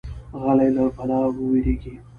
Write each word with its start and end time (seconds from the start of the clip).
غلی، 0.41 0.69
له 0.75 0.83
بلا 0.95 1.19
ووېریږي. 1.35 1.93